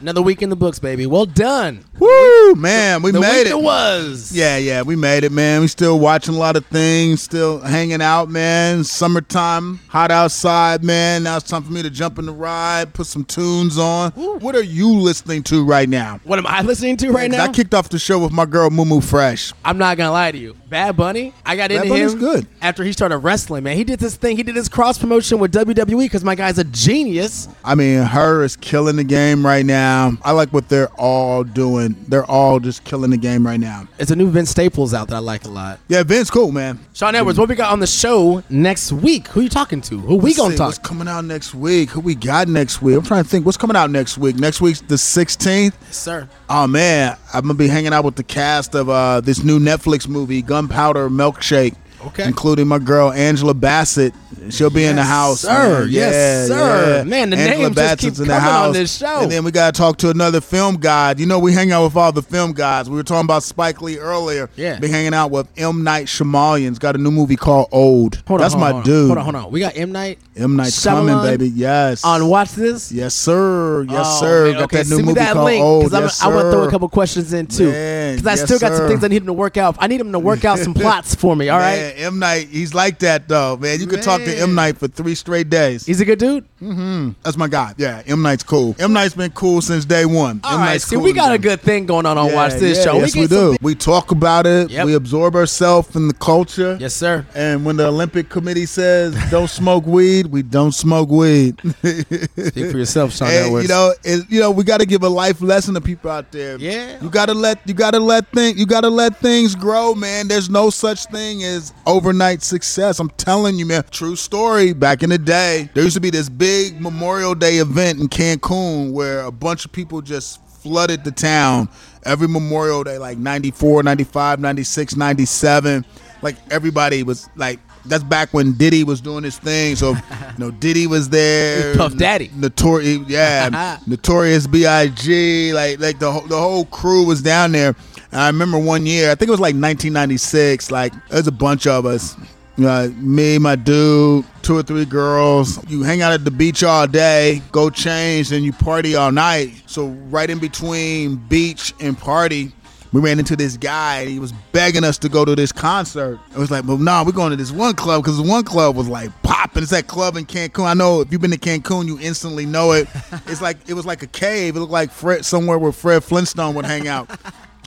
[0.00, 1.04] Another week in the books, baby.
[1.04, 1.84] Well done.
[1.98, 3.50] Woo, man, we the made week it.
[3.50, 4.32] It was.
[4.32, 5.60] Yeah, yeah, we made it, man.
[5.60, 8.82] We still watching a lot of things, still hanging out, man.
[8.82, 11.24] Summertime, hot outside, man.
[11.24, 14.12] Now it's time for me to jump in the ride, put some tunes on.
[14.12, 16.18] What are you listening to right now?
[16.24, 17.44] What am I listening to right now?
[17.44, 19.52] I kicked off the show with my girl Mumu Fresh.
[19.66, 20.56] I'm not gonna lie to you.
[20.70, 22.46] Bad Bunny, I got Bad into Bunny's him good.
[22.62, 23.64] after he started wrestling.
[23.64, 24.38] Man, he did this thing.
[24.38, 27.48] He did his cross promotion with WWE because my guy's a genius.
[27.62, 29.89] I mean, her is killing the game right now.
[30.22, 31.96] I like what they're all doing.
[32.08, 33.86] They're all just killing the game right now.
[33.98, 35.80] It's a new Vince Staples out that I like a lot.
[35.88, 36.78] Yeah, Vince, cool, man.
[36.92, 39.28] Sean Edwards, what we got on the show next week?
[39.28, 39.98] Who you talking to?
[39.98, 40.66] Who we Let's gonna see talk?
[40.68, 41.90] What's coming out next week?
[41.90, 42.96] Who we got next week?
[42.96, 43.44] I'm trying to think.
[43.46, 44.36] What's coming out next week?
[44.36, 45.72] Next week's the 16th.
[45.92, 46.28] sir.
[46.48, 50.08] Oh man, I'm gonna be hanging out with the cast of uh, this new Netflix
[50.08, 51.74] movie, Gunpowder Milkshake.
[52.06, 52.24] Okay.
[52.24, 54.14] including my girl Angela Bassett.
[54.48, 55.86] She'll be in the Yes, house, sir.
[55.90, 56.96] Yes, sir.
[56.98, 57.02] yeah.
[57.04, 59.20] Man, the Angela names just Bassett's keep in the coming on this show.
[59.20, 61.20] And then we gotta talk to another film god.
[61.20, 62.88] You know, we hang out with all the film gods.
[62.88, 64.48] We were talking about Spike Lee earlier.
[64.56, 64.78] Yeah.
[64.78, 68.22] Be hanging out with M Night Shyamalan's got a new movie called Old.
[68.26, 69.06] Hold on, That's hold my on, dude.
[69.08, 69.50] Hold on, hold on.
[69.52, 70.18] We got M Night.
[70.36, 71.48] M Night's Shyamalan coming, baby.
[71.50, 72.02] Yes.
[72.04, 72.90] On watch this.
[72.90, 73.82] Yes, sir.
[73.82, 74.44] Yes, Oh, sir.
[74.46, 75.94] man, Got okay, that new send movie that called link Old.
[75.94, 78.58] I'm, Yes, I want to throw a couple questions in too because I yes, still
[78.58, 79.76] got some things I need him to work out.
[79.78, 81.50] I need him to work out some plots for me.
[81.50, 81.89] All right.
[81.94, 83.80] Man, M Night, he's like that though, man.
[83.80, 85.86] You could talk to M Night for three straight days.
[85.86, 86.44] He's a good dude.
[86.60, 87.10] Mm-hmm.
[87.22, 87.74] That's my guy.
[87.78, 88.74] Yeah, M Night's cool.
[88.78, 90.40] M Night's been cool since day one.
[90.44, 90.66] All M right.
[90.72, 92.84] Night's See, cool we got a good thing going on on Yeah, Watch This yeah,
[92.84, 92.94] Show.
[92.98, 93.36] Yes, we, get do.
[93.36, 94.70] some- We talk about it.
[94.70, 94.86] Yep.
[94.86, 96.76] We absorb ourselves in the culture.
[96.80, 97.26] Yes, sir.
[97.34, 101.58] And when the Olympic Committee says don't smoke weed, we don't smoke weed.
[101.82, 103.62] Speak for yourself, Sean And, Edwards.
[103.68, 106.30] you know, it, you know, we got to give a life lesson to people out
[106.32, 106.58] there.
[106.58, 107.00] Yeah.
[107.02, 109.94] you got to let you got to let things you got to let things grow,
[109.94, 110.28] man.
[110.28, 113.00] There's no such thing as overnight success.
[113.00, 113.84] I'm telling you, man.
[113.90, 114.72] True story.
[114.72, 118.92] Back in the day, there used to be this big Memorial Day event in Cancun
[118.92, 121.68] where a bunch of people just flooded the town
[122.04, 125.84] every Memorial Day, like 94, 95, 96, 97.
[126.22, 127.58] Like everybody was like.
[127.86, 129.74] That's back when Diddy was doing his thing.
[129.74, 129.98] So, you
[130.36, 131.74] know, Diddy was there.
[131.78, 132.30] Puff Daddy.
[132.36, 135.54] Notorious, yeah, Notorious B.I.G.
[135.54, 137.74] Like, like the the whole crew was down there.
[138.12, 140.70] And I remember one year, I think it was like 1996.
[140.70, 142.16] Like, there's a bunch of us.
[142.58, 145.58] Uh, me, my dude, two or three girls.
[145.70, 149.62] You hang out at the beach all day, go change, and you party all night.
[149.66, 152.52] So right in between beach and party,
[152.92, 154.00] we ran into this guy.
[154.00, 156.18] And he was begging us to go to this concert.
[156.32, 158.88] It was like, well, nah, we're going to this one club because one club was
[158.88, 159.62] like popping.
[159.62, 160.66] It's that club in Cancun.
[160.66, 162.88] I know if you've been to Cancun, you instantly know it.
[163.26, 164.56] It's like it was like a cave.
[164.56, 167.08] It looked like Fred somewhere where Fred Flintstone would hang out.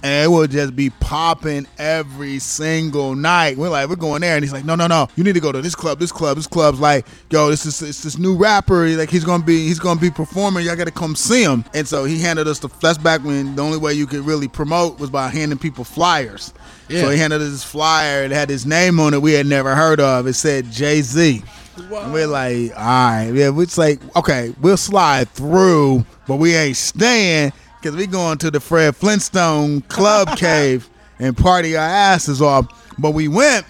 [0.04, 3.58] And it would just be popping every single night.
[3.58, 5.54] We're like, we're going there, and he's like, no, no, no, you need to go
[5.54, 8.86] to this club, this club, this club's like, yo, this is it's this new rapper.
[8.90, 10.66] Like he's gonna be he's gonna be performing.
[10.66, 11.64] Y'all gotta come see him.
[11.74, 12.68] And so he handed us the.
[12.82, 16.54] That's back when the only way you could really promote was by handing people flyers.
[16.90, 17.04] Yeah.
[17.04, 18.24] So he handed us this flyer.
[18.24, 19.22] It had his name on it.
[19.22, 20.28] We had never heard of.
[20.28, 21.42] It said Jay Z.
[21.78, 23.52] And we're like, all right, yeah.
[23.60, 27.52] It's like, okay, we'll slide through, but we ain't staying
[27.84, 32.66] because we going to the Fred Flintstone Club Cave and party our asses off.
[32.98, 33.66] But we went,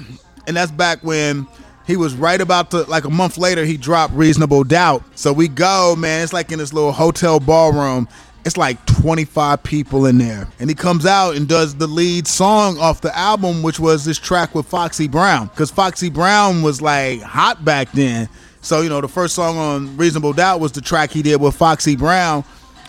[0.46, 1.48] and that's back when
[1.88, 5.04] he was right about to, like a month later, he dropped Reasonable Doubt.
[5.16, 6.22] So we go, man.
[6.24, 8.08] It's like in this little hotel ballroom.
[8.46, 10.48] It's like 25 people in there.
[10.60, 14.20] And he comes out and does the lead song off the album, which was this
[14.20, 15.48] track with Foxy Brown.
[15.48, 18.30] Because Foxy Brown was like hot back then.
[18.62, 21.56] So, you know, the first song on Reasonable Doubt was the track he did with
[21.56, 22.44] Foxy Brown.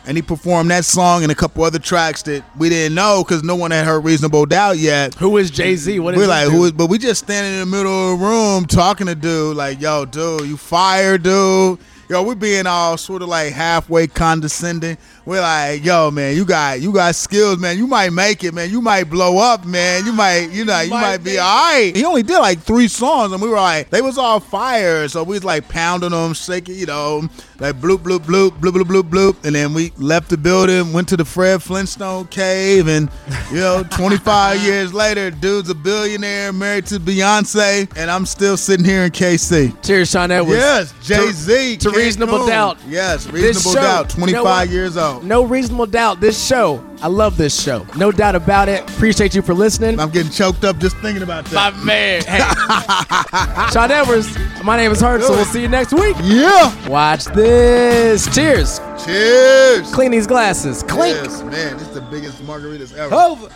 [0.07, 3.43] And he performed that song and a couple other tracks that we didn't know because
[3.43, 5.15] no one had heard Reasonable Doubt yet.
[5.15, 5.99] Who is Jay Z?
[6.01, 6.55] What is We're like, dude?
[6.55, 6.73] who is?
[6.73, 10.05] But we just standing in the middle of the room talking to dude, like, yo,
[10.05, 11.79] dude, you fire, dude.
[12.07, 14.99] Yo, we're being all sort of like halfway condescending.
[15.25, 17.79] We're like, yo, man, you got you got skills, man.
[17.79, 18.71] You might make it, man.
[18.71, 20.05] You might blow up, man.
[20.05, 21.97] You might, you know, you, might, be all right.
[21.97, 25.09] He only did like three songs, and we were like, they was all fire.
[25.09, 27.27] So we was like pounding them, shaking, you know,
[27.61, 29.45] like bloop, bloop, bloop, bloop, bloop, bloop, bloop.
[29.45, 33.09] And then we left the building, went to the Fred Flintstone cave, and
[33.51, 38.85] you know, 25 years later, dude's a billionaire, married to Beyonce, and I'm still sitting
[38.85, 39.83] here in KC.
[39.83, 40.59] Cheers, Sean Edwards.
[40.59, 41.77] Yes, Jay Z.
[41.79, 42.79] To, to Reasonable Doubt.
[42.89, 44.15] Yes, Reasonable show- Doubt.
[44.15, 44.69] you know 25 what?
[44.71, 45.25] years old.
[45.25, 46.21] No reasonable doubt.
[46.21, 47.87] This show, I love this show.
[47.97, 48.81] No doubt about it.
[48.91, 50.01] Appreciate you for listening.
[50.01, 52.23] I'm getting choked up just thinking about My man.
[52.25, 52.39] Hey.
[53.73, 54.37] Sean Edwards.
[54.65, 56.17] My name is Hurt, so we'll see you next week.
[56.23, 56.89] Yeah.
[56.89, 57.44] Watch this.
[57.45, 58.81] Cheers.
[59.05, 59.93] Cheers.
[59.93, 60.83] Clean these glasses.
[60.83, 61.17] Clink.
[61.17, 63.15] Yes, man, this is the biggest margaritas ever.
[63.15, 63.49] Over.